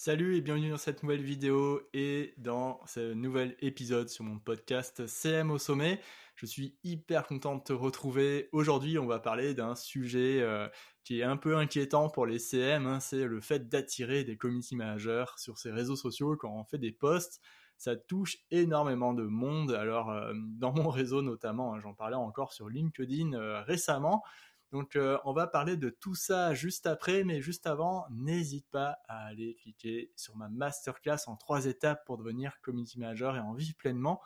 Salut 0.00 0.36
et 0.36 0.40
bienvenue 0.40 0.70
dans 0.70 0.76
cette 0.76 1.02
nouvelle 1.02 1.24
vidéo 1.24 1.80
et 1.92 2.32
dans 2.36 2.80
ce 2.86 3.14
nouvel 3.14 3.56
épisode 3.58 4.08
sur 4.08 4.22
mon 4.22 4.38
podcast 4.38 5.08
CM 5.08 5.50
au 5.50 5.58
sommet. 5.58 6.00
Je 6.36 6.46
suis 6.46 6.78
hyper 6.84 7.26
content 7.26 7.56
de 7.56 7.64
te 7.64 7.72
retrouver. 7.72 8.48
Aujourd'hui, 8.52 8.96
on 9.00 9.06
va 9.06 9.18
parler 9.18 9.54
d'un 9.54 9.74
sujet 9.74 10.40
euh, 10.40 10.68
qui 11.02 11.18
est 11.18 11.24
un 11.24 11.36
peu 11.36 11.56
inquiétant 11.56 12.10
pour 12.10 12.26
les 12.26 12.38
CM, 12.38 12.86
hein. 12.86 13.00
c'est 13.00 13.24
le 13.24 13.40
fait 13.40 13.68
d'attirer 13.68 14.22
des 14.22 14.36
community 14.36 14.76
managers 14.76 15.32
sur 15.36 15.58
ces 15.58 15.72
réseaux 15.72 15.96
sociaux 15.96 16.36
quand 16.36 16.52
on 16.52 16.62
fait 16.62 16.78
des 16.78 16.92
posts. 16.92 17.40
Ça 17.76 17.96
touche 17.96 18.38
énormément 18.52 19.14
de 19.14 19.24
monde. 19.24 19.72
Alors, 19.72 20.12
euh, 20.12 20.32
dans 20.36 20.72
mon 20.72 20.90
réseau 20.90 21.22
notamment, 21.22 21.74
hein, 21.74 21.80
j'en 21.80 21.92
parlais 21.92 22.14
encore 22.14 22.52
sur 22.52 22.68
LinkedIn 22.68 23.32
euh, 23.32 23.62
récemment. 23.62 24.22
Donc 24.70 24.96
euh, 24.96 25.18
on 25.24 25.32
va 25.32 25.46
parler 25.46 25.76
de 25.76 25.88
tout 25.88 26.14
ça 26.14 26.52
juste 26.52 26.86
après, 26.86 27.24
mais 27.24 27.40
juste 27.40 27.66
avant, 27.66 28.06
n'hésite 28.10 28.66
pas 28.70 28.98
à 29.08 29.26
aller 29.26 29.54
cliquer 29.62 30.12
sur 30.14 30.36
ma 30.36 30.48
masterclass 30.48 31.26
en 31.26 31.36
trois 31.36 31.66
étapes 31.66 32.04
pour 32.04 32.18
devenir 32.18 32.60
community 32.60 32.98
manager 32.98 33.36
et 33.36 33.40
en 33.40 33.54
vivre 33.54 33.76
pleinement. 33.78 34.20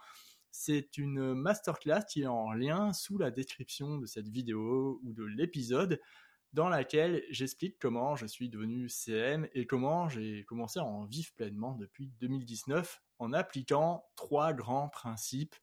C'est 0.50 0.98
une 0.98 1.34
masterclass 1.34 2.04
qui 2.08 2.22
est 2.22 2.26
en 2.26 2.52
lien 2.52 2.92
sous 2.92 3.18
la 3.18 3.30
description 3.30 3.98
de 3.98 4.06
cette 4.06 4.28
vidéo 4.28 5.00
ou 5.04 5.12
de 5.12 5.24
l'épisode 5.24 6.00
dans 6.52 6.68
laquelle 6.68 7.24
j'explique 7.30 7.78
comment 7.78 8.16
je 8.16 8.26
suis 8.26 8.50
devenu 8.50 8.88
CM 8.88 9.48
et 9.54 9.66
comment 9.66 10.08
j'ai 10.08 10.44
commencé 10.44 10.78
à 10.78 10.84
en 10.84 11.04
vivre 11.04 11.32
pleinement 11.34 11.74
depuis 11.74 12.08
2019 12.20 13.00
en 13.18 13.32
appliquant 13.32 14.04
trois 14.16 14.52
grands 14.52 14.88
principes 14.88 15.56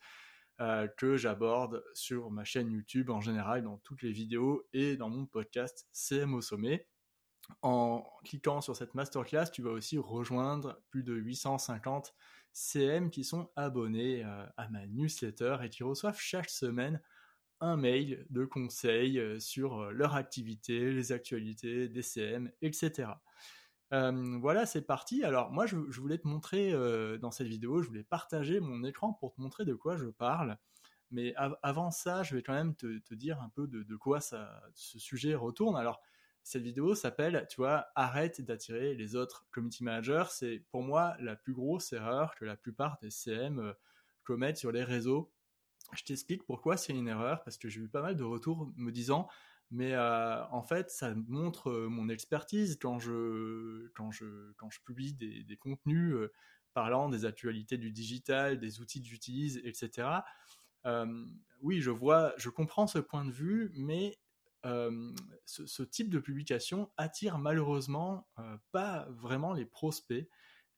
euh, 0.61 0.87
que 0.97 1.15
j'aborde 1.15 1.83
sur 1.93 2.31
ma 2.31 2.43
chaîne 2.43 2.71
YouTube 2.71 3.09
en 3.09 3.21
général, 3.21 3.63
dans 3.63 3.77
toutes 3.77 4.01
les 4.01 4.11
vidéos 4.11 4.67
et 4.73 4.97
dans 4.97 5.09
mon 5.09 5.25
podcast 5.25 5.87
CM 5.93 6.33
au 6.33 6.41
sommet. 6.41 6.87
En 7.61 8.05
cliquant 8.25 8.61
sur 8.61 8.75
cette 8.75 8.93
masterclass, 8.93 9.51
tu 9.51 9.61
vas 9.61 9.71
aussi 9.71 9.97
rejoindre 9.97 10.81
plus 10.89 11.03
de 11.03 11.13
850 11.13 12.13
CM 12.51 13.09
qui 13.09 13.23
sont 13.23 13.49
abonnés 13.55 14.23
euh, 14.25 14.45
à 14.57 14.69
ma 14.69 14.85
newsletter 14.85 15.57
et 15.63 15.69
qui 15.69 15.83
reçoivent 15.83 16.19
chaque 16.19 16.49
semaine 16.49 17.01
un 17.61 17.77
mail 17.77 18.25
de 18.29 18.45
conseils 18.45 19.17
euh, 19.19 19.39
sur 19.39 19.91
leur 19.91 20.15
activité, 20.15 20.91
les 20.91 21.11
actualités 21.11 21.87
des 21.87 22.01
CM, 22.01 22.51
etc. 22.61 23.11
Voilà, 23.91 24.65
c'est 24.65 24.81
parti. 24.81 25.23
Alors 25.23 25.51
moi, 25.51 25.65
je, 25.65 25.75
voulais 25.75 26.17
te 26.17 26.27
montrer 26.27 26.71
dans 27.19 27.31
cette 27.31 27.47
vidéo, 27.47 27.81
je 27.81 27.87
voulais 27.87 28.03
partager 28.03 28.59
mon 28.59 28.83
écran 28.83 29.13
pour 29.13 29.33
te 29.33 29.41
montrer 29.41 29.65
de 29.65 29.73
quoi 29.73 29.97
je 29.97 30.07
parle. 30.07 30.57
Mais 31.11 31.33
avant 31.63 31.89
ça, 31.89 32.21
je 32.21 32.35
vais 32.35 32.43
quand 32.43 32.53
même 32.53 32.75
te, 32.75 33.13
dire 33.13 33.41
un 33.41 33.49
peu 33.49 33.67
de, 33.67 33.95
quoi 33.95 34.19
ce 34.21 34.37
sujet 34.75 35.35
retourne. 35.35 35.75
Alors, 35.75 36.01
cette 36.43 36.63
vidéo 36.63 36.95
s'appelle, 36.95 37.45
tu 37.49 37.57
vois, 37.57 37.87
arrête 37.95 38.41
d'attirer 38.41 38.95
les 38.95 39.15
autres 39.15 39.45
community 39.51 39.83
managers. 39.83 40.25
C'est 40.29 40.63
pour 40.71 40.83
moi 40.83 41.15
la 41.19 41.35
plus 41.35 41.53
grosse 41.53 41.93
erreur 41.93 42.35
que 42.35 42.45
la 42.45 42.55
plupart 42.55 42.97
des 43.01 43.09
CM 43.09 43.73
commettent 44.23 44.57
sur 44.57 44.71
les 44.71 44.83
réseaux. 44.83 45.31
Je 45.93 46.03
t'explique 46.03 46.45
pourquoi 46.45 46.77
c'est 46.77 46.93
une 46.93 47.07
erreur, 47.07 47.43
parce 47.43 47.57
que 47.57 47.69
j'ai 47.69 47.81
eu 47.81 47.89
pas 47.89 48.01
mal 48.01 48.15
de 48.15 48.23
retours 48.23 48.71
me 48.75 48.91
disant 48.91 49.27
mais 49.71 49.93
euh, 49.93 50.43
en 50.47 50.63
fait, 50.63 50.89
ça 50.89 51.13
montre 51.27 51.69
euh, 51.69 51.89
mon 51.89 52.09
expertise 52.09 52.77
quand 52.81 52.97
je, 52.97 53.87
quand 53.95 54.11
je, 54.11 54.51
quand 54.53 54.69
je 54.71 54.79
publie 54.81 55.13
des, 55.13 55.43
des 55.43 55.57
contenus 55.57 56.13
euh, 56.13 56.31
parlant 56.73 57.07
des 57.09 57.25
actualités 57.25 57.77
du 57.77 57.91
digital, 57.91 58.59
des 58.59 58.81
outils 58.81 59.01
que 59.01 59.07
j'utilise, 59.07 59.61
etc. 59.63 60.07
oui, 61.61 61.81
je 61.81 61.91
vois, 61.91 62.33
je 62.37 62.49
comprends 62.49 62.87
ce 62.87 62.99
point 62.99 63.25
de 63.25 63.31
vue, 63.31 63.71
mais 63.75 64.17
ce, 64.63 65.65
ce, 65.65 65.83
type 65.83 66.09
de 66.09 66.19
publication 66.19 66.91
attire 66.97 67.37
malheureusement 67.37 68.27
pas 68.71 69.07
vraiment 69.09 69.53
les 69.53 69.65
prospects 69.65 70.29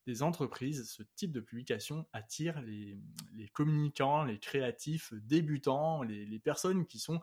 des 0.06 0.22
entreprises. 0.22 0.90
Ce 0.90 1.02
type 1.14 1.30
de 1.30 1.40
publication 1.40 2.06
attire 2.12 2.60
les, 2.62 2.98
les 3.34 3.48
communicants, 3.48 4.24
les 4.24 4.38
créatifs 4.38 5.12
débutants, 5.14 6.02
les, 6.02 6.24
les 6.24 6.38
personnes 6.38 6.86
qui 6.86 6.98
sont 6.98 7.20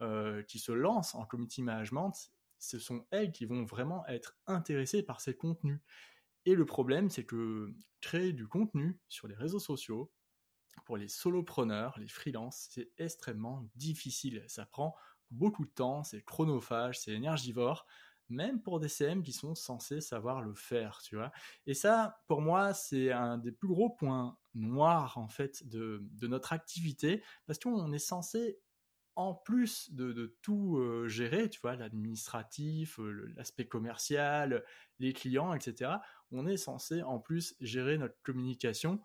euh, 0.00 0.42
qui 0.44 0.58
se 0.58 0.72
lancent 0.72 1.14
en 1.14 1.24
community 1.24 1.62
management, 1.62 2.12
ce 2.58 2.78
sont 2.78 3.06
elles 3.10 3.32
qui 3.32 3.46
vont 3.46 3.64
vraiment 3.64 4.06
être 4.06 4.36
intéressées 4.46 5.02
par 5.02 5.20
ces 5.20 5.36
contenus. 5.36 5.80
Et 6.44 6.54
le 6.54 6.64
problème, 6.64 7.10
c'est 7.10 7.24
que 7.24 7.72
créer 8.00 8.32
du 8.32 8.46
contenu 8.46 8.98
sur 9.08 9.28
les 9.28 9.34
réseaux 9.34 9.58
sociaux, 9.58 10.12
pour 10.84 10.96
les 10.96 11.08
solopreneurs, 11.08 11.98
les 11.98 12.08
freelances, 12.08 12.68
c'est 12.70 12.90
extrêmement 12.98 13.68
difficile. 13.74 14.44
Ça 14.46 14.64
prend 14.64 14.94
beaucoup 15.30 15.64
de 15.64 15.70
temps, 15.70 16.04
c'est 16.04 16.22
chronophage, 16.22 16.98
c'est 16.98 17.12
énergivore, 17.12 17.86
même 18.28 18.60
pour 18.60 18.80
des 18.80 18.88
CM 18.88 19.22
qui 19.22 19.32
sont 19.32 19.54
censés 19.54 20.00
savoir 20.00 20.42
le 20.42 20.54
faire, 20.54 21.00
tu 21.02 21.16
vois. 21.16 21.32
Et 21.66 21.74
ça, 21.74 22.22
pour 22.26 22.40
moi, 22.40 22.74
c'est 22.74 23.10
un 23.10 23.38
des 23.38 23.52
plus 23.52 23.68
gros 23.68 23.90
points 23.90 24.38
noirs, 24.54 25.18
en 25.18 25.28
fait, 25.28 25.66
de, 25.66 26.00
de 26.12 26.26
notre 26.26 26.52
activité, 26.52 27.22
parce 27.46 27.58
qu'on 27.58 27.92
est 27.92 27.98
censé 27.98 28.58
en 29.18 29.34
plus 29.34 29.92
de, 29.92 30.38
tout 30.42 30.80
gérer, 31.08 31.50
tu 31.50 31.60
vois, 31.60 31.74
l'administratif, 31.74 33.00
l'aspect 33.34 33.66
commercial, 33.66 34.64
les 35.00 35.12
clients, 35.12 35.52
etc., 35.54 35.90
on 36.30 36.46
est 36.46 36.56
censé 36.56 37.02
en 37.02 37.18
plus 37.18 37.56
gérer 37.60 37.98
notre 37.98 38.14
communication 38.22 39.02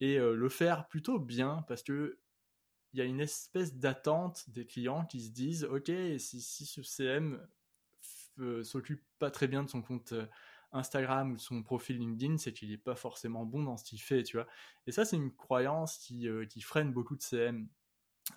et 0.00 0.16
le 0.16 0.48
faire 0.48 0.88
plutôt 0.88 1.18
bien 1.18 1.62
parce 1.68 1.82
que 1.82 2.18
il 2.94 2.98
y 2.98 3.02
a 3.02 3.04
une 3.04 3.20
espèce 3.20 3.74
d'attente 3.74 4.48
des 4.48 4.66
clients 4.66 5.04
qui 5.04 5.20
se 5.20 5.30
disent, 5.30 5.64
ok, 5.64 5.92
si, 6.16 6.40
si 6.40 6.64
ce 6.64 6.82
CM 6.82 7.46
s'occupe 8.62 9.04
pas 9.18 9.30
très 9.30 9.46
bien 9.46 9.62
de 9.62 9.68
son 9.68 9.82
compte 9.82 10.14
Instagram 10.72 11.32
ou 11.32 11.36
de 11.36 11.40
son 11.40 11.62
profil 11.62 11.98
LinkedIn, 11.98 12.38
c'est 12.38 12.54
qu'il 12.54 12.70
n'est 12.70 12.78
pas 12.78 12.96
forcément 12.96 13.44
bon 13.44 13.62
dans 13.62 13.76
ce 13.76 13.84
qu'il 13.84 14.00
fait, 14.00 14.22
tu 14.22 14.38
vois? 14.38 14.46
Et 14.86 14.92
ça, 14.92 15.04
c'est 15.04 15.16
une 15.16 15.34
croyance 15.34 15.98
qui 15.98 16.60
freine 16.62 16.94
beaucoup 16.94 17.14
de 17.14 17.22
CM 17.22 17.68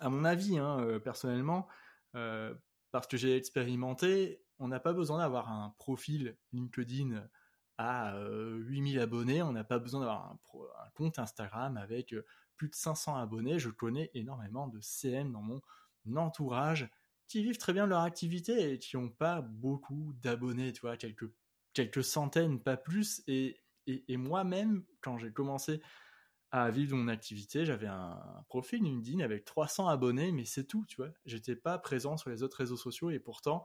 à 0.00 0.08
mon 0.08 0.24
avis, 0.24 0.58
hein, 0.58 0.80
euh, 0.80 0.98
personnellement, 0.98 1.68
euh, 2.14 2.54
parce 2.90 3.06
que 3.06 3.16
j'ai 3.16 3.36
expérimenté, 3.36 4.42
on 4.58 4.68
n'a 4.68 4.80
pas 4.80 4.92
besoin 4.92 5.18
d'avoir 5.18 5.50
un 5.50 5.74
profil 5.78 6.36
LinkedIn 6.52 7.26
à 7.76 8.16
8000 8.18 8.98
euh, 8.98 9.02
abonnés, 9.02 9.42
on 9.42 9.52
n'a 9.52 9.64
pas 9.64 9.78
besoin 9.78 10.00
d'avoir 10.00 10.30
un, 10.30 10.38
compte 10.94 11.18
Instagram 11.18 11.76
avec 11.76 12.14
plus 12.56 12.68
de 12.68 12.74
500 12.74 13.16
abonnés. 13.16 13.58
Je 13.58 13.70
connais 13.70 14.10
énormément 14.14 14.68
de 14.68 14.80
CM 14.80 15.32
dans 15.32 15.42
mon 15.42 15.60
entourage 16.16 16.88
qui 17.26 17.42
vivent 17.42 17.58
très 17.58 17.72
bien 17.72 17.86
leur 17.86 18.02
activité 18.02 18.72
et 18.72 18.78
qui 18.78 18.96
n'ont 18.96 19.08
pas 19.08 19.40
beaucoup 19.40 20.12
d'abonnés, 20.22 20.72
tu 20.72 20.82
vois, 20.82 20.96
quelques, 20.96 21.28
quelques 21.72 22.04
centaines, 22.04 22.60
pas 22.60 22.76
plus. 22.76 23.24
et 23.26 23.58
moi-même, 24.16 24.84
quand 25.00 25.18
j'ai 25.18 25.32
commencé 25.32 25.80
à 26.54 26.70
vivre 26.70 26.96
mon 26.96 27.08
activité. 27.08 27.64
J'avais 27.64 27.88
un, 27.88 28.44
profil 28.46 28.80
LinkedIn 28.84 29.18
avec 29.18 29.44
300 29.44 29.88
abonnés, 29.88 30.30
mais 30.30 30.44
c'est 30.44 30.62
tout, 30.62 30.84
tu 30.86 30.96
vois. 30.98 31.08
J'étais 31.26 31.56
pas 31.56 31.78
présent 31.78 32.16
sur 32.16 32.30
les 32.30 32.44
autres 32.44 32.58
réseaux 32.58 32.76
sociaux 32.76 33.10
et 33.10 33.18
pourtant, 33.18 33.64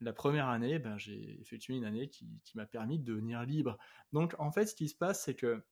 la 0.00 0.12
première 0.12 0.48
année, 0.48 0.80
ben, 0.80 0.98
j'ai 0.98 1.40
effectué 1.40 1.74
une 1.74 1.84
année 1.84 2.08
qui, 2.08 2.28
m'a 2.56 2.66
permis 2.66 2.98
de 2.98 3.04
devenir 3.04 3.44
libre. 3.44 3.78
Donc, 4.12 4.34
en 4.40 4.50
fait, 4.50 4.66
ce 4.66 4.74
qui 4.74 4.88
se 4.88 4.96
passe, 4.96 5.22
c'est 5.24 5.36
que 5.36 5.62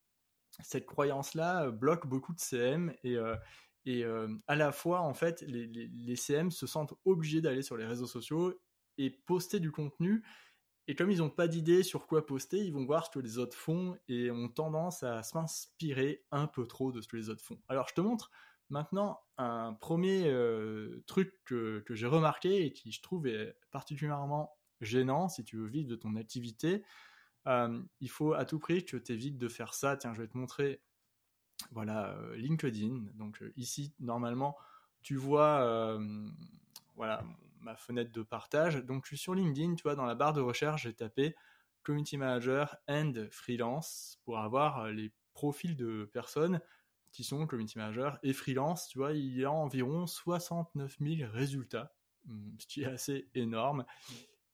cette 0.63 0.87
croyance-là 0.87 1.73
bloque 1.73 2.07
beaucoup 2.07 2.33
de 2.33 2.39
CM 2.39 2.95
et, 3.03 3.17
euh, 3.17 3.35
euh, 3.89 4.29
à 4.47 4.55
la 4.55 4.71
fois, 4.71 5.01
en 5.01 5.13
fait, 5.13 5.43
les, 5.43 5.67
les 5.67 6.17
CM 6.17 6.53
se 6.53 6.69
sentent 6.69 6.95
obligés 7.05 7.41
d'aller 7.41 7.63
sur 7.63 7.77
les 7.77 7.85
réseaux 7.85 8.07
sociaux 8.07 8.55
et 8.97 9.11
poster 9.11 9.59
du 9.59 9.73
contenu 9.73 10.23
et 10.87 10.95
comme 10.95 11.11
ils 11.11 11.19
n'ont 11.19 11.31
pas 11.31 11.49
d'idée 11.49 11.83
sur 11.83 12.07
quoi 12.07 12.27
poster, 12.27 12.59
ils 12.59 12.73
vont 12.73 12.85
voir 12.85 13.07
ce 13.07 13.11
que 13.11 13.19
les 13.19 13.39
autres 13.39 13.57
font 13.57 13.97
et 14.09 14.31
ont 14.31 14.49
tendance 14.49 15.03
à 15.03 15.23
s'inspirer 15.23 16.25
un 16.31 16.47
peu 16.47 16.67
trop 16.67 16.93
de 16.93 17.01
ce 17.01 17.09
que 17.09 17.17
les 17.17 17.31
autres 17.31 17.43
font. 17.43 17.59
Alors 17.69 17.89
je 17.89 17.95
te 17.95 18.01
montre 18.03 18.31
maintenant 18.69 19.21
un 19.39 19.73
premier 19.73 20.25
euh, 20.27 21.03
truc 21.07 21.33
que, 21.45 21.83
j'ai 21.89 22.07
remarqué 22.07 22.67
et 22.67 22.73
qui 22.73 22.93
je 22.93 23.01
trouve 23.01 23.27
est 23.27 23.57
particulièrement 23.71 24.57
gênant 24.81 25.29
si 25.29 25.43
tu 25.45 25.57
veux 25.57 25.67
vivre 25.67 25.89
de 25.89 25.97
ton 25.97 26.17
activité. 26.17 26.85
Euh, 27.47 27.83
il 28.01 28.11
faut 28.11 28.35
à 28.35 28.45
tout 28.45 28.59
prix 28.59 28.85
que 28.85 28.99
tu 28.99 29.13
évites 29.13 29.39
de 29.39 29.49
faire 29.49 29.73
ça. 29.73 29.97
Tiens, 29.97 30.13
je 30.13 30.21
vais 30.21 30.29
te 30.29 30.37
montrer 30.37 30.83
voilà, 31.71 32.11
euh, 32.11 32.37
LinkedIn. 32.37 33.07
Donc 33.15 33.43
ici, 33.57 33.95
normalement, 34.01 34.57
tu 35.01 35.17
vois 35.17 35.99
voilà, 36.97 37.25
ma 37.65 37.77
fenêtre 37.77 38.13
de 38.13 38.23
partage. 38.23 38.77
Donc, 38.77 39.05
je 39.05 39.09
suis 39.09 39.19
sur 39.19 39.35
LinkedIn, 39.35 39.75
tu 39.75 39.83
vois, 39.83 39.97
dans 39.97 40.05
la 40.05 40.15
barre 40.15 40.33
de 40.33 40.41
recherche, 40.41 40.83
j'ai 40.83 40.95
tapé 40.95 41.35
Community 41.83 42.17
Manager 42.17 42.77
and 42.89 43.13
Freelance 43.31 44.21
pour 44.25 44.39
avoir 44.39 44.81
euh, 44.81 44.93
les 44.93 45.13
profils 45.33 45.77
de 45.77 46.09
personnes 46.13 46.61
qui 47.13 47.25
sont 47.25 47.47
Community 47.47 47.79
Manager 47.79 48.19
et 48.23 48.33
Freelance. 48.33 48.89
Tu 48.89 48.99
vois, 48.99 49.13
il 49.13 49.37
y 49.37 49.45
a 49.45 49.51
environ 49.51 50.07
69 50.07 50.97
000 51.01 51.31
résultats, 51.31 51.95
hmm, 52.25 52.57
ce 52.59 52.67
qui 52.67 52.83
est 52.83 52.87
assez 52.87 53.29
énorme. 53.35 53.85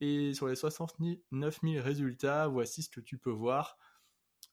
Et 0.01 0.35
sur 0.35 0.49
les 0.49 0.57
69 0.57 1.61
000 1.63 1.83
résultats, 1.83 2.49
voici 2.49 2.83
ce 2.83 2.91
que 2.91 3.01
tu 3.01 3.19
peux 3.19 3.31
voir. 3.31 3.79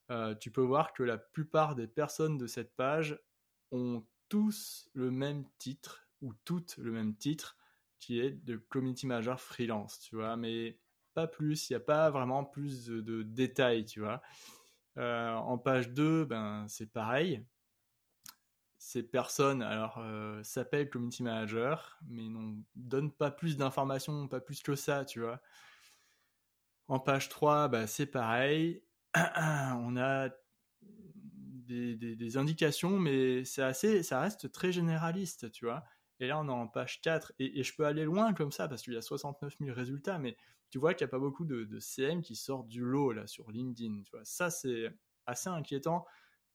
Euh, 0.09 0.35
tu 0.35 0.51
peux 0.51 0.61
voir 0.61 0.93
que 0.93 1.03
la 1.03 1.17
plupart 1.17 1.75
des 1.75 1.87
personnes 1.87 2.37
de 2.37 2.47
cette 2.47 2.75
page 2.75 3.19
ont 3.71 4.05
tous 4.29 4.89
le 4.93 5.11
même 5.11 5.45
titre 5.57 6.07
ou 6.21 6.33
toutes 6.45 6.77
le 6.77 6.91
même 6.91 7.15
titre 7.15 7.57
qui 7.99 8.19
est 8.19 8.31
de 8.31 8.57
community 8.57 9.07
manager 9.07 9.39
freelance, 9.39 9.99
tu 9.99 10.15
vois. 10.15 10.37
Mais 10.37 10.79
pas 11.13 11.27
plus, 11.27 11.69
il 11.69 11.73
n'y 11.73 11.77
a 11.77 11.81
pas 11.81 12.09
vraiment 12.09 12.43
plus 12.45 12.87
de, 12.87 13.23
détails, 13.23 13.85
tu 13.85 14.01
vois. 14.01 14.21
Euh, 14.97 15.33
en 15.33 15.57
page 15.57 15.89
2, 15.89 16.25
ben, 16.25 16.65
c'est 16.67 16.91
pareil. 16.91 17.45
Ces 18.77 19.03
personnes, 19.03 19.61
alors, 19.61 19.97
euh, 19.99 20.41
s'appellent 20.43 20.89
community 20.89 21.23
manager, 21.23 21.99
mais 22.07 22.29
ne 22.29 22.61
donnent 22.75 23.11
pas 23.11 23.31
plus 23.31 23.57
d'informations, 23.57 24.27
pas 24.27 24.39
plus 24.39 24.61
que 24.61 24.75
ça, 24.75 25.05
tu 25.05 25.19
vois. 25.19 25.41
En 26.87 26.99
page 26.99 27.29
3, 27.29 27.67
ben, 27.67 27.87
c'est 27.87 28.05
pareil. 28.05 28.83
On 29.15 29.97
a 29.97 30.29
des, 31.67 32.37
indications, 32.37 32.99
mais 32.99 33.43
c'est 33.43 33.61
assez, 33.61 34.03
ça 34.03 34.21
reste 34.21 34.51
très 34.51 34.71
généraliste, 34.71 35.51
tu 35.51 35.65
vois. 35.65 35.83
Et 36.19 36.27
là, 36.27 36.39
on 36.39 36.47
est 36.47 36.51
en 36.51 36.67
page 36.67 37.01
4, 37.01 37.33
et, 37.39 37.63
je 37.63 37.75
peux 37.75 37.85
aller 37.85 38.03
loin 38.03 38.33
comme 38.33 38.51
ça, 38.51 38.67
parce 38.67 38.81
qu'il 38.81 38.93
y 38.93 38.97
a 38.97 39.01
69 39.01 39.55
000 39.59 39.75
résultats, 39.75 40.17
mais 40.17 40.35
tu 40.69 40.79
vois 40.79 40.93
qu'il 40.93 41.05
n'y 41.05 41.09
a 41.09 41.11
pas 41.11 41.19
beaucoup 41.19 41.45
de, 41.45 41.79
CM 41.79 42.21
qui 42.21 42.35
sortent 42.35 42.67
du 42.67 42.83
lot, 42.83 43.11
là, 43.11 43.27
sur 43.27 43.51
LinkedIn, 43.51 44.01
tu 44.03 44.11
vois. 44.11 44.25
Ça, 44.25 44.49
c'est 44.49 44.91
assez 45.25 45.49
inquiétant, 45.49 46.05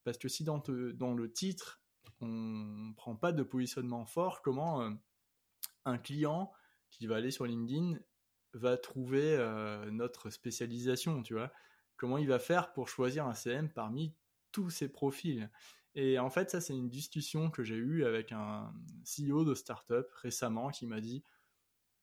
parce 0.04 0.18
que 0.18 0.28
si 0.28 0.44
dans, 0.44 0.62
le 0.66 1.32
titre, 1.32 1.80
on 2.20 2.26
ne 2.26 2.94
prend 2.94 3.14
pas 3.14 3.32
de 3.32 3.42
positionnement 3.42 4.04
fort, 4.04 4.42
comment 4.42 4.82
euh, 4.82 4.90
un 5.84 5.98
client 5.98 6.52
qui 6.90 7.06
va 7.06 7.16
aller 7.16 7.30
sur 7.30 7.46
LinkedIn 7.46 7.98
va 8.54 8.76
trouver 8.76 9.36
euh, 9.36 9.90
notre 9.90 10.30
spécialisation, 10.30 11.22
tu 11.22 11.34
vois? 11.34 11.52
Comment 11.96 12.18
il 12.18 12.28
va 12.28 12.38
faire 12.38 12.72
pour 12.72 12.88
choisir 12.88 13.26
un 13.26 13.34
CM 13.34 13.70
parmi 13.70 14.14
tous 14.50 14.70
ces 14.70 14.88
profils? 14.88 15.50
Et 15.94 16.18
en 16.18 16.30
fait, 16.30 16.50
ça, 16.50 16.60
c'est 16.60 16.74
une 16.76 16.88
discussion 16.88 17.50
que 17.50 17.62
j'ai 17.62 17.76
eue 17.76 18.04
avec 18.04 18.32
un 18.32 18.72
CEO 19.04 19.44
de 19.44 19.54
startup 19.54 20.06
récemment 20.22 20.70
qui 20.70 20.86
m'a 20.86 21.00
dit 21.00 21.22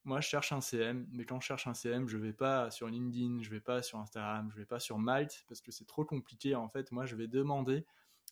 Moi, 0.04 0.22
je 0.22 0.28
cherche 0.28 0.52
un 0.52 0.62
CM, 0.62 1.08
mais 1.12 1.26
quand 1.26 1.40
je 1.40 1.48
cherche 1.48 1.68
un 1.68 1.74
CM, 1.74 2.08
je 2.08 2.18
vais 2.18 2.34
pas 2.34 2.70
sur 2.72 2.88
LinkedIn, 2.88 3.42
je 3.42 3.50
vais 3.50 3.62
pas 3.62 3.82
sur 3.82 4.00
Instagram, 4.00 4.50
je 4.52 4.58
vais 4.58 4.66
pas 4.66 4.80
sur 4.80 5.00
Malte 5.00 5.44
parce 5.48 5.62
que 5.62 5.72
c'est 5.72 5.86
trop 5.86 6.06
compliqué. 6.06 6.56
En 6.56 6.70
fait, 6.70 6.92
moi, 6.92 7.06
je 7.06 7.16
vais 7.16 7.28
demander 7.28 7.86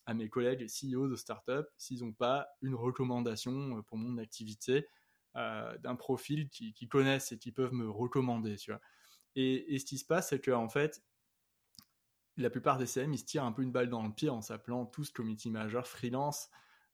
à 0.05 0.13
mes 0.13 0.29
collègues 0.29 0.67
CEO 0.67 1.07
de 1.07 1.15
startup 1.15 1.65
s'ils 1.77 2.01
n'ont 2.01 2.13
pas 2.13 2.47
une 2.61 2.75
recommandation 2.75 3.77
euh, 3.77 3.81
pour 3.81 3.97
mon 3.97 4.17
activité 4.19 4.87
euh, 5.35 5.77
d'un 5.79 5.95
profil 5.95 6.49
qu'ils 6.49 6.73
qui 6.73 6.87
connaissent 6.87 7.31
et 7.31 7.39
qui 7.39 7.51
peuvent 7.51 7.73
me 7.73 7.89
recommander. 7.89 8.55
Et, 9.35 9.75
et 9.75 9.79
ce 9.79 9.85
qui 9.85 9.97
se 9.97 10.05
passe, 10.05 10.29
c'est 10.29 10.43
qu'en 10.43 10.69
fait, 10.69 11.03
la 12.37 12.49
plupart 12.49 12.77
des 12.77 12.85
CM, 12.85 13.13
ils 13.13 13.17
se 13.17 13.25
tirent 13.25 13.43
un 13.43 13.51
peu 13.51 13.63
une 13.63 13.71
balle 13.71 13.89
dans 13.89 14.03
le 14.03 14.11
pied 14.11 14.29
en 14.29 14.41
s'appelant 14.41 14.85
tous 14.85 15.09
community 15.11 15.49
manager 15.49 15.87
freelance, 15.87 16.49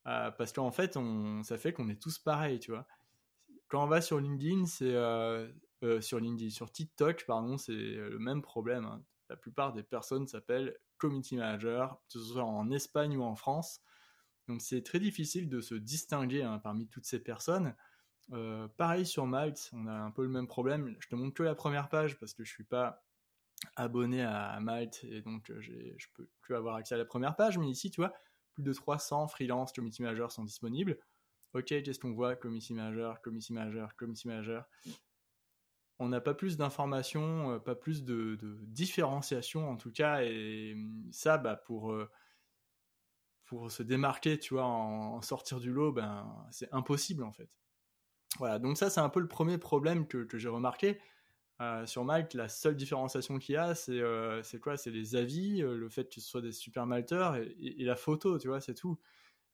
euh, 0.06 0.30
parce 0.30 0.52
qu'en 0.52 0.70
fait, 0.70 0.98
ça 1.42 1.58
fait 1.58 1.72
qu'on 1.72 1.88
est 1.88 2.00
tous 2.00 2.18
pareils, 2.18 2.58
tu 2.58 2.70
vois. 2.70 2.86
Quand 3.68 3.84
on 3.84 3.86
va 3.86 4.00
sur 4.00 4.20
LinkedIn, 4.20 4.66
c'est 4.66 4.94
euh, 4.94 5.48
euh, 5.82 6.00
sur 6.00 6.18
LinkedIn, 6.20 6.50
sur 6.50 6.70
TikTok, 6.70 7.24
pardon, 7.26 7.58
c'est 7.58 7.72
le 7.72 8.18
même 8.18 8.42
problème. 8.42 8.84
Hein. 8.84 9.02
La 9.28 9.36
plupart 9.36 9.72
des 9.72 9.82
personnes 9.82 10.26
s'appellent 10.26 10.76
community 10.98 11.36
manager, 11.36 11.98
que 12.06 12.12
ce 12.12 12.20
soit 12.20 12.44
en 12.44 12.70
Espagne 12.70 13.16
ou 13.16 13.22
en 13.22 13.34
France. 13.34 13.80
Donc 14.48 14.60
c'est 14.60 14.82
très 14.82 15.00
difficile 15.00 15.48
de 15.48 15.60
se 15.60 15.74
distinguer 15.74 16.42
hein, 16.42 16.58
parmi 16.58 16.86
toutes 16.86 17.06
ces 17.06 17.18
personnes. 17.18 17.74
pareil 18.76 19.06
sur 19.06 19.26
Malte, 19.26 19.70
on 19.72 19.86
a 19.86 19.94
un 19.94 20.10
peu 20.10 20.22
le 20.22 20.28
même 20.28 20.46
problème. 20.46 20.94
Je 20.98 21.08
te 21.08 21.14
montre 21.14 21.34
que 21.34 21.42
la 21.42 21.54
première 21.54 21.88
page 21.88 22.18
parce 22.18 22.34
que 22.34 22.44
je 22.44 22.50
suis 22.50 22.64
pas 22.64 23.02
abonné 23.76 24.22
à 24.22 24.58
Malte 24.60 25.04
et 25.04 25.20
donc 25.22 25.50
euh, 25.50 25.60
je 25.60 26.06
peux 26.14 26.28
plus 26.40 26.54
avoir 26.54 26.76
accès 26.76 26.94
à 26.94 26.98
la 26.98 27.04
première 27.04 27.36
page, 27.36 27.58
mais 27.58 27.68
ici, 27.68 27.90
tu 27.90 28.00
vois, 28.00 28.12
plus 28.52 28.62
de 28.62 28.72
300 28.72 29.28
freelance 29.28 29.72
community 29.72 30.02
managers 30.02 30.30
sont 30.30 30.44
disponibles. 30.44 30.98
Ok, 31.52 31.66
qu'est-ce 31.66 31.98
qu'on 31.98 32.12
voit 32.12 32.36
Community 32.36 32.74
manager, 32.74 33.20
community 33.22 33.52
manager, 33.52 33.94
community 33.96 34.28
manager. 34.28 34.64
On 36.00 36.08
n'a 36.08 36.20
pas 36.20 36.34
plus 36.34 36.56
d'informations, 36.56 37.52
euh, 37.52 37.58
pas 37.58 37.74
plus 37.74 38.04
de, 38.04 38.38
différenciation 38.62 39.68
en 39.70 39.76
tout 39.76 39.92
cas, 39.92 40.22
et 40.22 40.74
mm, 40.74 41.12
ça, 41.12 41.38
bah, 41.38 41.56
pour, 41.56 41.92
euh, 41.92 42.10
pour 43.44 43.70
se 43.70 43.82
démarquer, 43.82 44.38
tu 44.38 44.54
vois, 44.54 44.64
en, 44.64 45.22
sortir 45.22 45.60
du 45.60 45.72
lot, 45.72 45.92
ben, 45.92 46.46
c'est 46.50 46.72
impossible 46.72 47.22
en 47.22 47.32
fait. 47.32 47.48
Voilà, 48.38 48.58
donc 48.58 48.76
ça, 48.76 48.90
c'est 48.90 49.00
un 49.00 49.08
peu 49.08 49.20
le 49.20 49.28
premier 49.28 49.58
problème 49.58 50.08
que 50.08 50.38
j'ai 50.38 50.48
remarqué. 50.48 50.98
Euh, 51.60 51.86
sur 51.86 52.04
Malte, 52.04 52.34
la 52.34 52.48
seule 52.48 52.74
différenciation 52.74 53.38
qu'il 53.38 53.54
y 53.54 53.58
a, 53.58 53.76
c'est 53.76 54.00
euh, 54.00 54.42
quoi? 54.60 54.76
C'est 54.76 54.90
les 54.90 55.14
avis, 55.14 55.62
euh, 55.62 55.76
le 55.76 55.88
fait 55.88 56.08
que 56.12 56.20
ce 56.20 56.28
soit 56.28 56.42
des 56.42 56.50
super 56.50 56.84
malteurs 56.84 57.36
et, 57.36 57.84
la 57.84 57.94
photo, 57.94 58.38
tu 58.38 58.48
vois, 58.48 58.60
c'est 58.60 58.74
tout. 58.74 58.98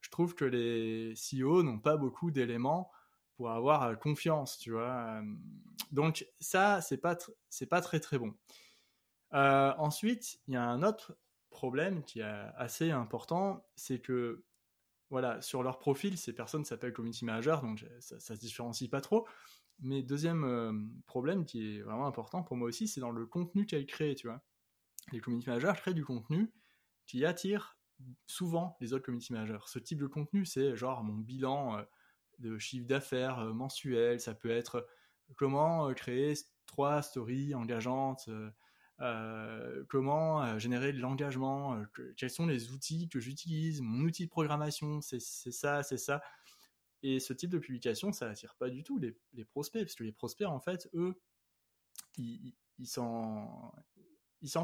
Je 0.01 0.11
trouve 0.11 0.35
que 0.35 0.47
les 0.47 1.15
CEO 1.15 1.63
n'ont 1.63 1.79
pas 1.79 1.99
beaucoup 1.99 2.31
d'éléments 2.31 2.91
pour 3.37 3.51
avoir 3.51 3.99
confiance, 3.99 4.59
tu 4.59 4.73
vois. 4.73 5.23
donc 5.93 6.27
ça, 6.41 6.81
c'est 6.81 6.99
pas 6.99 7.17
c'est 7.51 7.67
pas 7.67 7.81
très 7.83 8.01
très 8.01 8.19
bon. 8.19 8.35
ensuite, 9.33 10.41
il 10.49 10.55
y 10.55 10.57
a 10.57 10.65
un 10.65 10.83
autre 10.83 11.17
problème 11.51 12.03
qui 12.05 12.21
est 12.21 12.25
assez 12.57 12.91
important, 12.91 13.67
c'est 13.77 14.01
que 14.01 14.45
voilà, 15.11 15.43
sur 15.43 15.63
leur 15.63 15.79
profil, 15.79 16.17
ces 16.17 16.33
personnes 16.33 16.65
s'appellent 16.65 16.93
community 16.93 17.25
manager, 17.25 17.63
donc 17.63 17.85
ça, 17.99 18.19
ça 18.21 18.37
se 18.37 18.41
différencie 18.41 18.89
pas 18.89 19.01
trop. 19.01 19.27
Mais 19.83 20.03
deuxième 20.03 20.45
euh, 20.45 20.73
problème 21.07 21.45
qui 21.45 21.77
est 21.77 21.81
vraiment 21.83 22.07
important 22.07 22.43
pour 22.43 22.57
moi 22.57 22.69
aussi, 22.69 22.87
c'est 22.87 23.01
dans 23.01 23.11
le 23.11 23.27
contenu 23.27 23.67
qu'elle 23.67 23.87
crée, 23.87 24.15
tu 24.15 24.27
vois. 24.27 24.43
Les 25.13 25.21
community 25.21 25.49
managers 25.49 25.73
créent 25.77 25.95
du 25.95 26.05
contenu 26.05 26.53
qui 27.07 27.25
attire 27.25 27.79
souvent 28.27 28.77
les 28.81 28.93
autres 28.93 29.05
community 29.05 29.33
managers. 29.33 29.65
Ce 29.67 29.79
type 29.79 29.99
de 29.99 30.07
contenu, 30.07 30.45
c'est 30.45 30.77
genre 30.77 31.03
mon 31.03 31.17
bilan 31.17 31.79
euh, 31.79 31.83
de 32.39 32.59
chiffre 32.59 32.87
d'affaires 32.87 33.39
euh, 33.41 33.53
mensuel, 33.53 34.21
ça 34.21 34.35
peut 34.35 34.51
être 34.51 34.87
comment 35.37 35.93
créer 35.95 36.35
trois 36.67 37.03
stories 37.03 37.55
engageantes, 37.55 38.29
comment 39.89 40.59
générer 40.59 40.93
de 40.93 40.99
l'engagement, 40.99 41.83
quels 42.17 42.31
sont 42.31 42.47
les 42.47 42.71
outils 42.71 43.09
que 43.09 43.21
j'utilise, 43.21 43.81
mon 43.81 44.05
outil 44.05 44.27
de 44.27 44.31
programmation, 44.31 45.01
c'est 45.01 45.21
ça, 45.21 45.83
c'est 45.83 45.99
ça. 45.99 46.23
Et 47.03 47.19
ce 47.19 47.33
type 47.33 47.51
de 47.51 47.59
publication, 47.59 48.13
ça 48.13 48.29
attire 48.29 48.55
pas 48.57 48.69
du 48.69 48.83
tout 48.85 48.99
les, 48.99 49.45
prospects, 49.45 49.83
parce 49.83 49.95
que 49.95 50.05
les 50.05 50.13
prospects, 50.13 50.47
en 50.47 50.61
fait, 50.61 50.89
eux, 50.95 51.19
ils, 52.17 52.55
s'en 52.85 53.73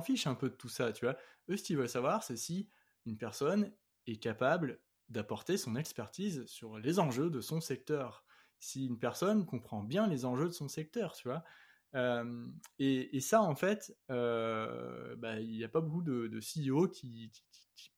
fichent 0.05 0.27
un 0.27 0.35
peu 0.35 0.50
de 0.50 0.55
tout 0.55 0.69
ça, 0.69 0.93
tu 0.93 1.06
vois. 1.06 1.17
Eux, 1.49 1.56
ce 1.56 1.62
qu'ils 1.62 1.77
veulent 1.77 1.88
savoir, 1.88 2.23
c'est 2.23 2.37
si 2.37 2.69
une 3.06 3.17
personne 3.17 3.73
est 4.06 4.19
capable 4.19 4.81
d'apporter 5.09 5.56
son 5.56 5.77
expertise 5.77 6.44
sur 6.47 6.79
les 6.79 6.99
enjeux 6.99 7.31
de 7.31 7.41
son 7.41 7.61
secteur. 7.61 8.25
Si 8.59 8.87
une 8.87 8.99
personne 8.99 9.47
comprend 9.47 9.83
bien 9.83 10.06
les 10.06 10.25
enjeux 10.25 10.49
de 10.49 10.53
son 10.53 10.69
secteur, 10.69 11.15
tu 11.15 11.29
vois. 11.29 11.44
Euh, 11.97 12.47
et, 12.79 13.21
ça, 13.21 13.43
en 13.43 13.57
fait, 13.57 13.97
euh, 14.11 15.17
bah, 15.17 15.41
il 15.41 15.51
n'y 15.51 15.65
a 15.65 15.69
pas 15.69 15.81
beaucoup 15.81 16.03
de, 16.03 16.41
CEO 16.41 16.89
qui, 16.89 17.33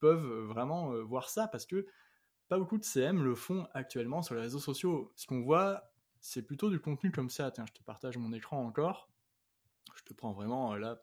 peuvent 0.00 0.44
vraiment 0.44 0.92
euh, 0.92 1.02
voir 1.02 1.28
ça 1.28 1.48
parce 1.48 1.66
que 1.66 1.86
pas 2.48 2.58
beaucoup 2.58 2.78
de 2.78 2.84
CM 2.84 3.24
le 3.24 3.34
font 3.34 3.66
actuellement 3.74 4.22
sur 4.22 4.34
les 4.36 4.40
réseaux 4.40 4.60
sociaux. 4.60 5.12
Ce 5.16 5.26
qu'on 5.26 5.42
voit, 5.42 5.90
c'est 6.20 6.42
plutôt 6.42 6.70
du 6.70 6.80
contenu 6.80 7.10
comme 7.10 7.30
ça. 7.30 7.50
Tiens, 7.50 7.66
je 7.66 7.72
te 7.72 7.82
partage 7.82 8.16
mon 8.16 8.32
écran 8.32 8.64
encore. 8.64 9.10
Je 9.96 10.02
te 10.04 10.14
prends 10.14 10.32
vraiment 10.32 10.74
euh, 10.74 10.78
là 10.78 11.02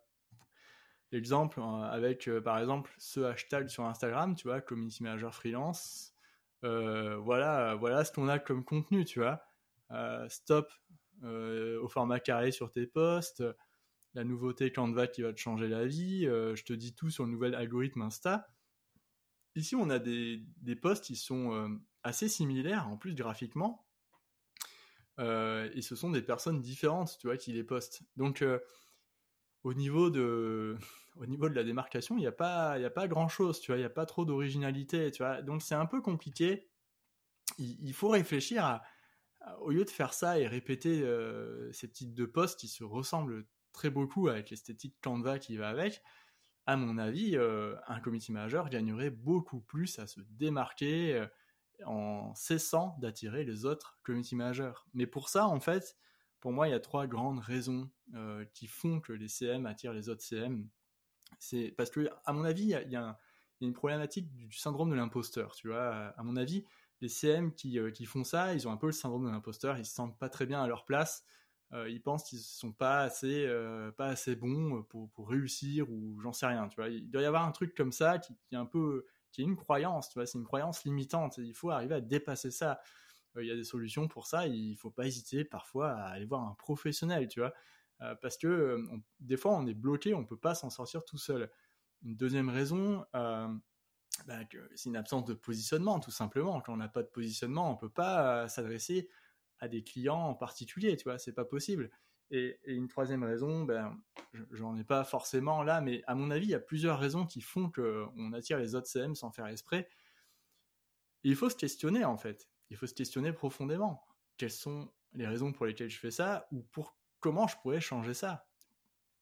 l'exemple 1.12 1.60
euh, 1.60 1.64
avec, 1.64 2.28
euh, 2.28 2.42
par 2.42 2.60
exemple, 2.60 2.94
ce 2.98 3.22
hashtag 3.22 3.68
sur 3.68 3.86
Instagram, 3.86 4.36
tu 4.36 4.48
vois, 4.48 4.62
Community 4.62 5.04
Manager 5.04 5.34
Freelance. 5.34 6.14
voilà, 6.62 7.76
voilà 7.76 8.04
ce 8.04 8.12
qu'on 8.12 8.28
a 8.28 8.40
comme 8.40 8.64
contenu, 8.64 9.06
tu 9.06 9.20
vois. 9.20 9.42
stop 10.30 10.72
au 11.24 11.88
format 11.88 12.20
carré 12.20 12.52
sur 12.52 12.72
tes 12.72 12.88
posts. 12.88 13.44
La 14.14 14.24
nouveauté 14.24 14.72
Canva 14.72 15.08
qui 15.08 15.22
va 15.22 15.34
te 15.34 15.40
changer 15.40 15.68
la 15.68 15.86
vie. 15.86 16.24
je 16.26 16.64
te 16.64 16.74
dis 16.74 16.94
tout 16.94 17.10
sur 17.10 17.26
le 17.26 17.32
nouvel 17.32 17.56
algorithme 17.56 18.02
Insta. 18.02 18.48
Ici, 19.56 19.76
on 19.76 19.90
a 19.90 20.00
des, 20.00 20.44
des 20.62 20.76
posts 20.76 21.06
qui 21.06 21.16
sont 21.16 21.54
euh, 21.54 21.70
assez 22.04 22.28
similaires, 22.28 22.90
en 22.90 22.98
plus 22.98 23.16
graphiquement. 23.16 23.86
Euh, 25.20 25.70
et 25.74 25.82
ce 25.82 25.96
sont 25.96 26.12
des 26.12 26.22
personnes 26.22 26.62
différentes, 26.62 27.18
tu 27.20 27.28
vois, 27.28 27.38
qui 27.38 27.54
les 27.54 27.64
postent. 27.64 28.04
Donc, 28.18 28.42
euh, 28.42 28.60
au, 29.64 29.74
niveau 29.74 30.10
de, 30.10 30.78
au 31.16 31.26
niveau 31.26 31.48
de 31.48 31.56
la 31.56 31.64
démarcation, 31.64 32.18
il 32.18 32.22
n'y 32.22 32.28
a 32.28 32.34
pas, 32.34 32.72
a 32.72 32.90
pas 32.90 33.08
grand-chose, 33.08 33.62
tu 33.62 33.72
vois, 33.72 33.78
il 33.78 33.82
n'y 33.82 33.86
a 33.86 33.90
pas 33.90 34.06
trop 34.06 34.26
d'originalité, 34.26 35.10
tu 35.12 35.24
vois. 35.24 35.42
Donc, 35.42 35.62
c'est 35.62 35.76
un 35.76 35.86
peu 35.86 36.02
compliqué. 36.02 36.70
Il, 37.58 37.94
faut 37.94 38.10
réfléchir 38.10 38.66
à, 38.66 38.84
au 39.60 39.72
lieu 39.72 39.86
de 39.86 39.90
faire 39.90 40.14
ça 40.14 40.40
et 40.40 40.48
répéter 40.48 41.04
ces 41.72 41.88
petites 41.88 42.14
deux 42.14 42.30
posts 42.30 42.60
qui 42.60 42.68
se 42.68 42.84
ressemblent 42.84 43.46
très 43.74 43.90
beaucoup 43.90 44.28
avec 44.28 44.50
l'esthétique 44.50 44.96
Canva 45.02 45.40
qui 45.40 45.58
va 45.58 45.70
avec, 45.70 46.02
à 46.68 46.78
mon 46.78 46.98
avis, 46.98 47.38
euh, 47.38 47.76
un 47.88 48.00
community 48.00 48.32
manager 48.32 48.70
gagnerait 48.70 49.12
beaucoup 49.12 49.60
plus 49.60 50.00
à 50.00 50.08
se 50.08 50.20
démarquer 50.32 51.14
euh, 51.14 51.28
en 51.86 52.34
cessant 52.34 52.98
d'attirer 53.00 53.44
les 53.44 53.66
autres 53.66 54.00
community 54.04 54.36
managers. 54.36 54.74
Mais 54.94 55.06
pour 55.06 55.30
ça, 55.30 55.48
en 55.48 55.60
fait, 55.60 55.96
pour 56.40 56.52
moi, 56.52 56.68
il 56.68 56.72
y 56.72 56.76
a 56.76 56.80
trois 56.80 57.06
grandes 57.06 57.40
raisons 57.40 57.92
euh, 58.16 58.46
qui 58.54 58.68
font 58.68 59.00
que 59.00 59.14
les 59.14 59.28
CM 59.28 59.66
attirent 59.66 59.94
les 59.94 60.10
autres 60.10 60.24
CM. 60.24 60.68
C'est 61.38 61.74
parce 61.78 61.92
que, 61.92 62.10
à 62.26 62.34
mon 62.34 62.46
avis, 62.46 62.64
il 62.64 62.92
y, 62.92 62.96
a, 62.96 63.20
une 63.62 63.74
problématique 63.74 64.32
du 64.34 64.52
syndrome 64.52 64.90
de 64.90 64.96
l'imposteur. 64.96 65.56
Tu 65.56 65.68
vois, 65.68 66.14
à 66.18 66.24
mon 66.24 66.36
avis, 66.36 66.66
les 67.02 67.10
CM 67.10 67.54
qui, 67.54 67.80
qui, 67.94 68.06
font 68.06 68.24
ça, 68.24 68.54
ils 68.54 68.68
ont 68.68 68.72
un 68.72 68.78
peu 68.78 68.88
le 68.88 68.92
syndrome 68.92 69.26
de 69.26 69.32
l'imposteur. 69.32 69.78
Ils 69.78 69.86
se 69.86 69.94
sentent 69.94 70.18
pas 70.18 70.30
très 70.30 70.46
bien 70.46 70.62
à 70.64 70.68
leur 70.68 70.86
place. 70.86 71.26
ils 71.88 72.02
pensent 72.02 72.24
qu'ils 72.24 72.40
sont 72.40 72.72
pas 72.72 73.02
assez, 73.02 73.48
pas 73.98 74.08
assez 74.08 74.36
bons 74.36 74.84
pour, 74.84 75.12
pour 75.12 75.30
réussir 75.30 75.90
ou 75.92 76.20
j'en 76.22 76.34
sais 76.34 76.48
rien, 76.48 76.68
tu 76.68 76.76
vois. 76.78 76.90
Il 76.90 77.10
doit 77.12 77.22
y 77.22 77.26
avoir 77.26 77.46
un 77.46 77.52
truc 77.52 77.76
comme 77.76 77.92
ça 77.92 78.18
qui, 78.20 78.34
qui 78.48 78.56
est 78.56 78.58
un 78.58 78.66
peu, 78.66 79.06
qui 79.32 79.42
est 79.42 79.44
une 79.46 79.58
croyance, 79.58 80.10
tu 80.10 80.20
vois. 80.20 80.26
C'est 80.26 80.38
une 80.38 80.46
croyance 80.46 80.86
limitante. 80.86 81.38
Il 81.38 81.54
faut 81.54 81.70
arriver 81.70 81.96
à 81.96 82.02
dépasser 82.02 82.52
ça. 82.52 82.80
Il 83.38 83.46
y 83.46 83.52
a 83.52 83.56
des 83.56 83.66
solutions 83.66 84.08
pour 84.08 84.28
ça. 84.28 84.48
Il 84.48 84.76
faut 84.78 84.92
pas 84.92 85.06
hésiter 85.06 85.44
parfois 85.44 85.92
à 85.92 86.08
aller 86.08 86.26
voir 86.26 86.44
un 86.48 86.54
professionnel, 86.54 87.28
tu 87.28 87.42
vois. 87.42 87.54
parce 88.22 88.38
que 88.38 88.82
des 89.20 89.38
fois, 89.38 89.54
on 89.54 89.68
est 89.68 89.74
bloqué, 89.74 90.14
on 90.14 90.26
peut 90.26 90.38
pas 90.38 90.56
s'en 90.56 90.70
sortir 90.70 91.04
tout 91.04 91.18
seul. 91.18 91.52
Une 92.04 92.16
deuxième 92.16 92.50
raison, 92.50 93.06
bah, 94.26 94.40
c'est 94.76 94.90
une 94.90 94.98
absence 94.98 95.26
de 95.26 95.34
positionnement, 95.34 96.00
tout 96.00 96.12
simplement. 96.12 96.62
Quand 96.62 96.74
on 96.74 96.78
n'a 96.78 96.88
pas 96.88 97.04
de 97.04 97.08
positionnement, 97.08 97.72
on 97.72 97.76
peut 97.76 97.90
pas 97.90 98.44
euh, 98.44 98.48
s'adresser 98.48 99.10
à 99.60 99.68
des 99.68 99.84
clients 99.84 100.22
en 100.22 100.36
particulier, 100.36 100.96
tu 100.98 101.04
vois, 101.04 101.18
c'est 101.18 101.34
pas 101.34 101.46
possible. 101.46 101.90
Et, 102.32 102.60
une 102.66 102.88
troisième 102.88 103.24
raison, 103.24 103.64
ben, 103.64 103.98
j'en 104.52 104.76
ai 104.76 104.84
pas 104.84 105.04
forcément 105.04 105.64
là, 105.64 105.82
mais 105.82 106.04
à 106.08 106.16
mon 106.16 106.32
avis, 106.32 106.48
il 106.48 106.52
y 106.52 106.56
a 106.56 106.60
plusieurs 106.60 107.00
raisons 107.00 107.26
qui 107.26 107.42
font 107.42 107.70
qu'on 107.70 108.34
attire 108.34 108.58
les 108.58 108.76
autres 108.76 108.88
CM 108.88 109.16
sans 109.16 109.32
faire 109.32 109.48
esprit. 109.48 109.86
il 111.24 111.36
faut 111.36 111.50
se 111.50 111.56
questionner, 111.56 112.06
en 112.06 112.18
fait. 112.18 112.50
Il 112.70 112.78
faut 112.78 112.88
se 112.88 112.94
questionner 112.94 113.32
profondément. 113.34 114.04
Quelles 114.38 114.52
sont 114.52 114.92
les 115.14 115.28
raisons 115.28 115.54
pour 115.54 115.66
lesquelles 115.66 115.90
je 115.90 116.00
fais 116.00 116.12
ça 116.12 116.48
ou 116.52 116.64
pour 116.64 116.98
comment 117.20 117.48
je 117.48 117.58
pourrais 117.58 117.82
changer 117.82 118.14
ça? 118.14 118.48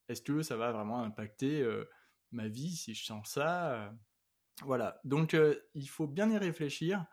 Est-ce 0.08 0.22
que 0.22 0.42
ça 0.42 0.58
va 0.58 0.72
vraiment 0.72 1.04
impacter 1.04 1.62
euh, 1.62 1.90
ma 2.32 2.48
vie 2.48 2.76
si 2.76 2.94
je 2.94 3.04
change 3.04 3.28
ça? 3.28 3.94
Voilà, 4.62 5.00
donc 5.04 5.34
euh, 5.34 5.56
il 5.74 5.90
faut 5.90 6.08
bien 6.08 6.30
y 6.30 6.38
réfléchir 6.38 7.06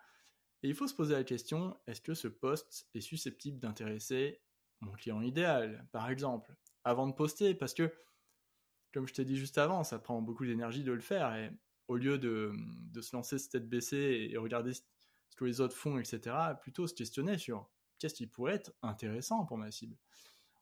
et 0.62 0.68
il 0.68 0.74
faut 0.74 0.86
se 0.86 0.94
poser 0.94 1.14
la 1.14 1.24
question, 1.24 1.78
est-ce 1.86 2.00
que 2.00 2.14
ce 2.14 2.28
poste 2.28 2.86
est 2.94 3.00
susceptible 3.00 3.58
d'intéresser 3.58 4.42
mon 4.80 4.92
client 4.92 5.22
idéal, 5.22 5.86
par 5.92 6.10
exemple, 6.10 6.54
avant 6.84 7.06
de 7.06 7.14
poster? 7.14 7.54
Parce 7.54 7.72
que, 7.72 7.92
comme 8.92 9.08
je 9.08 9.14
t'ai 9.14 9.24
dit 9.24 9.36
juste 9.36 9.58
avant, 9.58 9.84
ça 9.84 9.98
prend 9.98 10.20
beaucoup 10.20 10.44
d'énergie 10.44 10.84
de 10.84 10.92
le 10.92 11.00
faire 11.00 11.34
et 11.34 11.50
au 11.88 11.96
lieu 11.96 12.18
de, 12.18 12.52
se 13.00 13.16
lancer 13.16 13.36
tête 13.48 13.68
baissée 13.68 14.28
et 14.30 14.36
regarder 14.36 14.74
ce 14.74 14.82
que 15.36 15.44
les 15.44 15.60
autres 15.60 15.76
font, 15.76 15.98
etc., 15.98 16.36
plutôt 16.60 16.86
se 16.86 16.94
questionner 16.94 17.38
sur 17.38 17.70
qu'est-ce 17.98 18.14
qui 18.14 18.26
pourrait 18.26 18.54
être 18.54 18.72
intéressant 18.82 19.46
pour 19.46 19.56
ma 19.56 19.70
cible. 19.70 19.96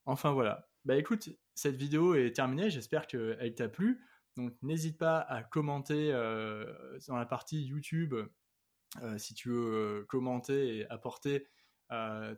Enfin 0.07 0.33
voilà. 0.33 0.71
Bah 0.85 0.97
écoute, 0.97 1.29
cette 1.55 1.77
vidéo 1.77 2.15
est 2.15 2.33
terminée, 2.33 2.71
j'espère 2.71 3.07
qu'elle 3.07 3.55
t'a 3.55 3.69
plu. 3.69 4.03
Donc 4.39 4.55
n'hésite 4.63 4.99
pas 4.99 5.19
à 5.19 5.43
commenter 5.43 6.13
euh, 6.13 6.73
dans 7.09 7.17
la 7.17 7.27
partie 7.27 7.61
YouTube 7.61 8.15
euh, 9.03 9.19
si 9.19 9.35
tu 9.35 9.49
veux 9.49 9.75
euh, 9.75 10.05
commenter 10.05 10.79
et 10.79 10.89
apporter 10.89 11.47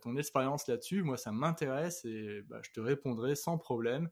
ton 0.03 0.17
expérience 0.17 0.69
là-dessus. 0.69 1.03
Moi, 1.03 1.17
ça 1.17 1.33
m'intéresse 1.33 2.05
et 2.05 2.43
bah, 2.43 2.61
je 2.63 2.71
te 2.71 2.79
répondrai 2.79 3.35
sans 3.35 3.59
problème. 3.59 4.09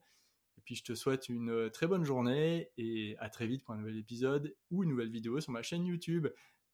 Et 0.57 0.61
puis 0.63 0.75
je 0.75 0.83
te 0.83 0.97
souhaite 0.97 1.29
une 1.29 1.71
très 1.71 1.87
bonne 1.87 2.05
journée 2.05 2.73
et 2.77 3.17
à 3.21 3.31
très 3.31 3.47
vite 3.47 3.65
pour 3.65 3.75
un 3.75 3.79
nouvel 3.79 3.99
épisode 3.99 4.57
ou 4.73 4.83
une 4.83 4.91
nouvelle 4.91 5.11
vidéo 5.11 5.41
sur 5.41 5.53
ma 5.53 5.63
chaîne 5.63 5.87
YouTube. 5.87 6.27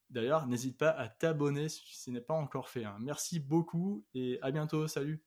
D'ailleurs, 0.09 0.47
n'hésite 0.47 0.79
pas 0.79 0.89
à 0.89 1.11
t'abonner 1.11 1.69
si 1.69 1.95
ce 1.95 2.11
n'est 2.11 2.23
pas 2.23 2.33
encore 2.33 2.71
fait. 2.71 2.85
Hein. 2.85 2.97
Merci 3.01 3.39
beaucoup 3.39 4.07
et 4.15 4.39
à 4.41 4.51
bientôt. 4.51 4.89
Salut 4.89 5.23